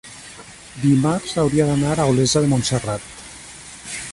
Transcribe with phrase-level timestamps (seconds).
[0.85, 3.07] dimarts hauria d'anar a Olesa de Montserrat.